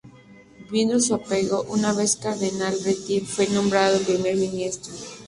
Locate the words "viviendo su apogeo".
0.57-1.61